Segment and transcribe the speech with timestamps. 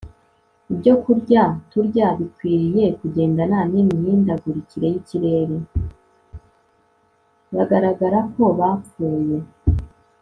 [7.53, 9.37] bagaragara ko bapfuye